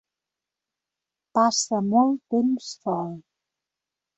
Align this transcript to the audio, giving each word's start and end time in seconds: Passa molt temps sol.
Passa 1.39 1.81
molt 1.91 2.17
temps 2.35 2.73
sol. 2.79 3.17